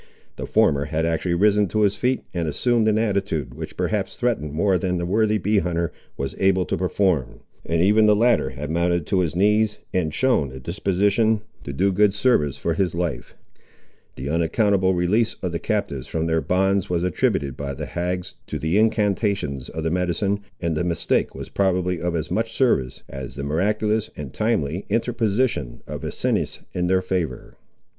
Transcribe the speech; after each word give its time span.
The 0.35 0.47
former 0.47 0.85
had 0.85 1.05
actually 1.05 1.35
risen 1.35 1.67
to 1.67 1.81
his 1.81 1.95
feet, 1.95 2.23
and 2.33 2.47
assumed 2.47 2.87
an 2.87 2.97
attitude 2.97 3.53
which 3.53 3.77
perhaps 3.77 4.15
threatened 4.15 4.51
more 4.51 4.79
than 4.79 4.97
the 4.97 5.05
worthy 5.05 5.37
bee 5.37 5.59
hunter 5.59 5.91
was 6.17 6.33
able 6.39 6.65
to 6.65 6.75
perform, 6.77 7.41
and 7.63 7.83
even 7.83 8.07
the 8.07 8.15
latter 8.15 8.49
had 8.49 8.71
mounted 8.71 9.05
to 9.05 9.19
his 9.19 9.35
knees, 9.35 9.77
and 9.93 10.11
shown 10.11 10.51
a 10.51 10.59
disposition 10.59 11.41
to 11.65 11.71
do 11.71 11.91
good 11.91 12.15
service 12.15 12.57
for 12.57 12.73
his 12.73 12.95
life. 12.95 13.35
The 14.15 14.27
unaccountable 14.27 14.95
release 14.95 15.35
of 15.43 15.51
the 15.51 15.59
captives 15.59 16.07
from 16.07 16.25
their 16.25 16.41
bonds 16.41 16.89
was 16.89 17.03
attributed, 17.03 17.55
by 17.55 17.75
the 17.75 17.85
hags, 17.85 18.33
to 18.47 18.57
the 18.57 18.79
incantations 18.79 19.69
of 19.69 19.83
the 19.83 19.91
medicine; 19.91 20.39
and 20.59 20.75
the 20.75 20.83
mistake 20.83 21.35
was 21.35 21.49
probably 21.49 22.01
of 22.01 22.15
as 22.15 22.31
much 22.31 22.53
service, 22.57 23.03
as 23.07 23.35
the 23.35 23.43
miraculous 23.43 24.09
and 24.17 24.33
timely 24.33 24.87
interposition 24.89 25.83
of 25.85 26.03
Asinus 26.03 26.57
in 26.73 26.87
their 26.87 27.03
favour. 27.03 27.55